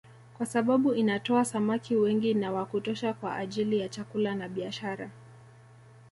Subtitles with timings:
[0.37, 5.09] Kwa sababu inatoa samaki wengi na wa kutosha kwa ajili ya chakula na biashara